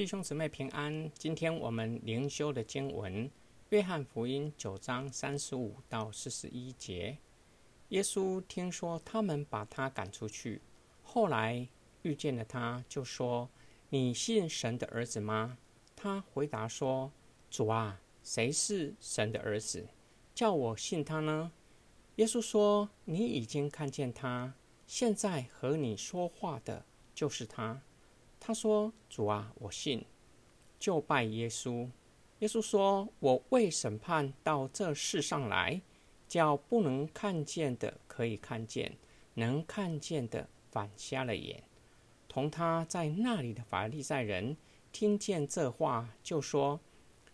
[0.00, 1.12] 弟兄姊妹平安。
[1.12, 3.28] 今天我们灵修的经文
[3.68, 7.18] 《约翰福音》九章三十五到四十一节。
[7.90, 10.62] 耶稣听说他们把他赶出去，
[11.02, 11.68] 后来
[12.00, 13.50] 遇见了他，就说
[13.90, 15.58] ：“你信神的儿子吗？”
[15.94, 17.12] 他回答说
[17.50, 19.86] ：“主啊，谁是神的儿子，
[20.34, 21.52] 叫我信他呢？”
[22.16, 24.54] 耶稣说：“你已经看见他，
[24.86, 27.82] 现在和你说话的就是他。”
[28.42, 30.02] 他说：“主啊，我信，
[30.78, 31.86] 就拜耶稣。”
[32.40, 35.82] 耶稣说：“我为审判到这世上来，
[36.26, 38.96] 叫不能看见的可以看见，
[39.34, 41.62] 能看见的反瞎了眼。”
[42.26, 44.56] 同他在那里的法利赛人
[44.90, 46.80] 听见这话，就说：“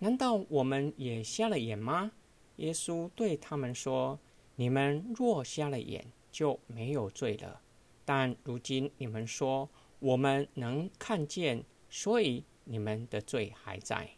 [0.00, 2.12] 难道我们也瞎了眼吗？”
[2.56, 4.18] 耶稣对他们说
[4.56, 7.62] ：“你们若瞎了眼，就没有罪了。
[8.04, 9.66] 但如今你们说。”
[10.00, 14.10] 我们能看见，所以你们的罪还在。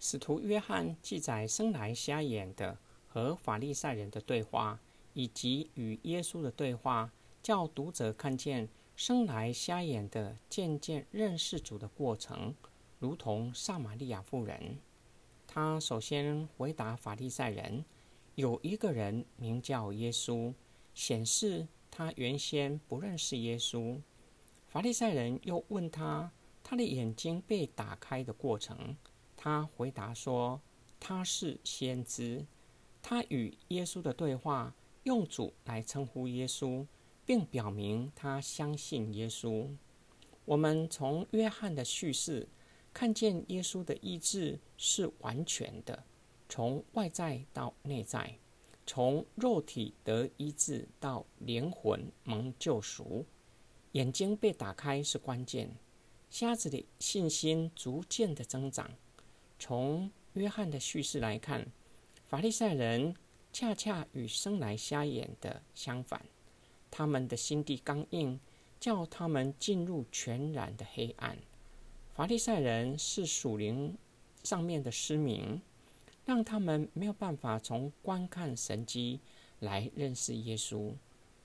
[0.00, 4.80] 使徒约翰记载生来瞎眼的和法利赛人的对话，
[5.12, 12.54] 以及与耶稣的对话，叫读者看见生来瞎眼的渐渐认识主的过程，
[12.98, 14.78] 如同撒玛利亚妇人。
[15.46, 17.84] 他首先回答法利赛人
[18.36, 20.54] ：“有一个人名叫耶稣，
[20.94, 24.00] 显示他原先不认识耶稣。”
[24.72, 26.32] 法利赛人又问他，
[26.64, 28.96] 他的眼睛被打开的过程。
[29.36, 30.58] 他回答说
[30.98, 32.46] ：“他是先知。”
[33.02, 36.86] 他与耶稣的对话用主来称呼耶稣，
[37.26, 39.68] 并表明他相信耶稣。
[40.46, 42.48] 我们从约翰的叙事
[42.94, 46.02] 看见，耶稣的医治是完全的，
[46.48, 48.38] 从外在到内在，
[48.86, 53.26] 从肉体得医治到灵魂蒙救赎。
[53.92, 55.70] 眼睛被打开是关键，
[56.30, 58.90] 瞎子的信心逐渐的增长。
[59.58, 61.66] 从约翰的叙事来看，
[62.26, 63.14] 法利赛人
[63.52, 66.24] 恰恰与生来瞎眼的相反，
[66.90, 68.40] 他们的心地刚硬，
[68.80, 71.36] 叫他们进入全然的黑暗。
[72.14, 73.94] 法利赛人是属灵
[74.42, 75.60] 上面的失明，
[76.24, 79.20] 让他们没有办法从观看神迹
[79.58, 80.94] 来认识耶稣。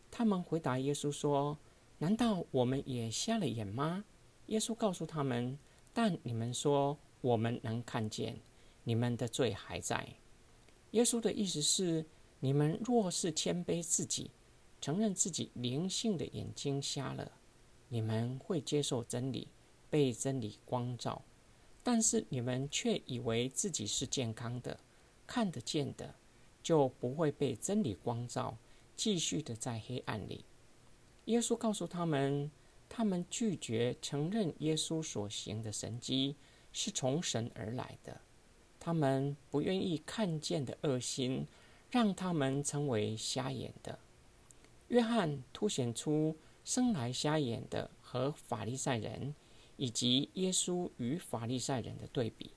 [0.10, 1.58] 他们回答耶稣说。
[2.00, 4.06] 难道我们也瞎了眼吗？
[4.48, 5.58] 耶稣告诉他们
[5.94, 8.40] ：“但你们说我们能看见，
[8.84, 10.08] 你们的罪还在。”
[10.92, 12.06] 耶稣的意思是：
[12.40, 14.32] 你们若是谦卑自己，
[14.80, 17.32] 承认自己灵性的眼睛瞎了，
[17.90, 19.48] 你们会接受真理，
[19.90, 21.24] 被真理光照；
[21.84, 24.80] 但是你们却以为自己是健康的，
[25.26, 26.14] 看得见的，
[26.62, 28.56] 就不会被真理光照，
[28.96, 30.46] 继续的在黑暗里。
[31.28, 32.50] 耶稣告诉他们，
[32.88, 36.38] 他们拒绝承认耶稣所行的神迹
[36.72, 38.22] 是从神而来的。
[38.80, 41.46] 他们不愿意看见的恶心，
[41.92, 44.00] 让他们成为瞎眼的。
[44.88, 49.36] 约翰凸显出生来瞎眼的和法利赛人，
[49.76, 52.52] 以及耶稣与法利赛人的对比。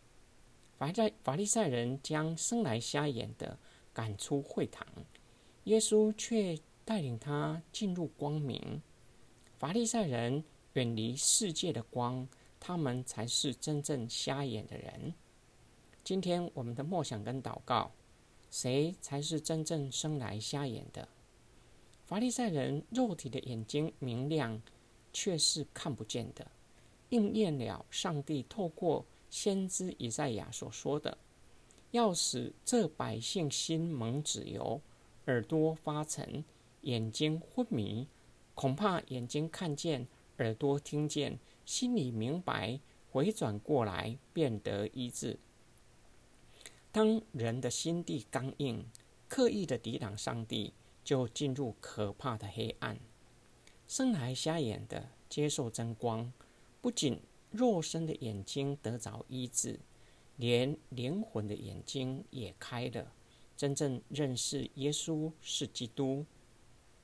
[0.78, 3.58] 法在法利赛人将生来瞎眼的
[3.92, 4.86] 赶出会堂，
[5.64, 6.56] 耶稣却。
[6.90, 8.82] 带领他进入光明。
[9.56, 10.42] 法利赛人
[10.72, 12.26] 远离世界的光，
[12.58, 15.14] 他们才是真正瞎眼的人。
[16.02, 17.92] 今天我们的默想跟祷告，
[18.50, 21.06] 谁才是真正生来瞎眼的？
[22.06, 24.60] 法利赛人肉体的眼睛明亮，
[25.12, 26.50] 却是看不见的，
[27.10, 31.16] 应验了上帝透过先知以赛亚所说的
[31.92, 34.80] ：“要使这百姓心蒙脂油，
[35.26, 36.44] 耳朵发沉。”
[36.82, 38.08] 眼睛昏迷，
[38.54, 40.06] 恐怕眼睛看见，
[40.38, 42.80] 耳朵听见，心里明白，
[43.10, 45.38] 回转过来，变得医治。
[46.92, 48.84] 当人的心地刚硬，
[49.28, 50.72] 刻意的抵挡上帝，
[51.04, 52.98] 就进入可怕的黑暗。
[53.86, 56.32] 生来瞎眼的接受真光，
[56.80, 57.20] 不仅
[57.50, 59.78] 肉身的眼睛得着医治，
[60.36, 63.12] 连灵魂的眼睛也开了，
[63.56, 66.24] 真正认识耶稣是基督。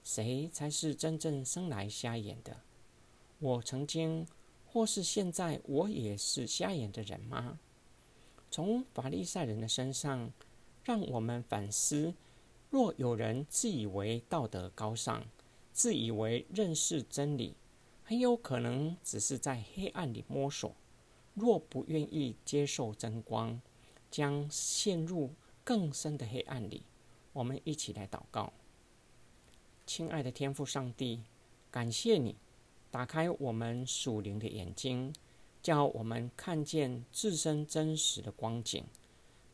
[0.06, 2.60] 谁才是真正生来瞎眼的？
[3.40, 4.24] 我曾经，
[4.64, 7.58] 或是现在，我也是瞎眼的人吗？
[8.48, 10.30] 从法利赛人的身上，
[10.84, 12.14] 让我们反思：
[12.70, 15.26] 若有人自以为道德高尚，
[15.72, 17.56] 自以为认识真理，
[18.04, 20.72] 很有可能只是在黑暗里摸索。
[21.34, 23.60] 若不愿意接受真光，
[24.08, 25.32] 将陷入
[25.64, 26.84] 更深的黑暗里。
[27.32, 28.52] 我们一起来祷告。
[29.96, 31.22] 亲爱的天父上帝，
[31.70, 32.36] 感谢你
[32.90, 35.10] 打开我们属灵的眼睛，
[35.62, 38.84] 叫我们看见自身真实的光景，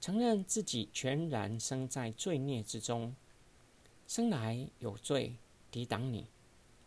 [0.00, 3.14] 承认自己全然生在罪孽之中，
[4.08, 5.36] 生来有罪，
[5.70, 6.26] 抵挡你，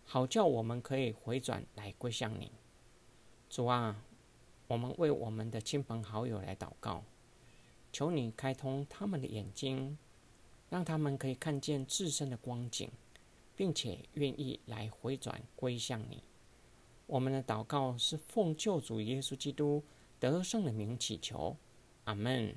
[0.04, 2.52] 好叫我们可以回转来归向你。
[3.50, 4.04] 主啊，
[4.68, 7.06] 我们为我们的亲朋好友来祷告，
[7.94, 9.98] 求你开通他们的眼睛，
[10.70, 12.92] 让他们可以看见自身的光景。
[13.56, 16.24] 并且愿意来回转归向你。
[17.08, 19.84] 我们的祷告是奉救主耶稣基督
[20.20, 21.56] 得胜的名祈求，
[22.06, 22.56] 阿门。